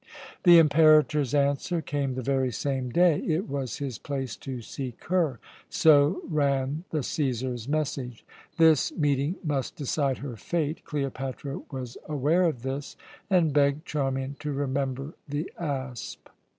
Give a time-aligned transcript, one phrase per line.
[0.45, 3.19] The Imperator's answer came the very same day.
[3.19, 5.39] It was his place to seek her
[5.69, 8.25] so ran the Cæsar's message.
[8.57, 10.83] This meeting must decide her fate.
[10.85, 12.95] Cleopatra was aware of this,
[13.29, 16.29] and begged Charmian to remember the asp.